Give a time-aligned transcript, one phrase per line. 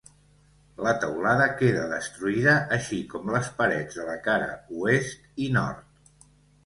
[0.85, 4.49] La teulada queda destruïda així com les parets de la cara
[4.87, 6.31] Oest i Nord.